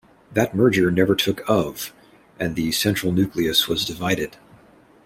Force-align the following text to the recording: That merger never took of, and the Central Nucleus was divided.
That 0.33 0.55
merger 0.55 0.89
never 0.89 1.13
took 1.15 1.47
of, 1.47 1.93
and 2.39 2.55
the 2.55 2.71
Central 2.71 3.11
Nucleus 3.11 3.67
was 3.67 3.85
divided. 3.85 4.35